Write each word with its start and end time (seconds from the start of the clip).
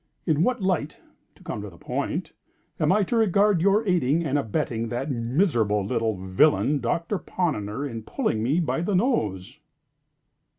In 0.25 0.41
what 0.41 0.63
light 0.63 0.97
(to 1.35 1.43
come 1.43 1.61
to 1.61 1.69
the 1.69 1.77
point) 1.77 2.33
am 2.79 2.91
I 2.91 3.03
to 3.03 3.15
regard 3.17 3.61
your 3.61 3.87
aiding 3.87 4.25
and 4.25 4.35
abetting 4.35 4.89
that 4.89 5.11
miserable 5.11 5.85
little 5.85 6.17
villain, 6.17 6.79
Doctor 6.79 7.19
Ponnonner, 7.19 7.85
in 7.87 8.01
pulling 8.01 8.41
me 8.41 8.59
by 8.59 8.81
the 8.81 8.95
nose?" 8.95 9.59